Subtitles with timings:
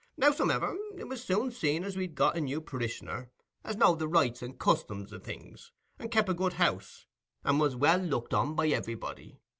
[0.19, 3.29] Howsomever, it was soon seen as we'd got a new parish'ner
[3.63, 7.05] as know'd the rights and customs o' things, and kep a good house,
[7.43, 9.41] and was well looked on by everybody.